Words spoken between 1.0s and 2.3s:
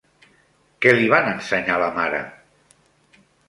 van ensenyar la mare?